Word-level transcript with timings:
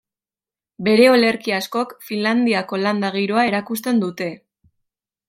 Bere 0.85 1.03
olerki 1.17 1.53
askok 1.57 1.93
Finlandiako 2.07 2.79
landa 2.85 3.13
giroa 3.19 3.45
erakusten 3.51 4.01
dute. 4.07 4.31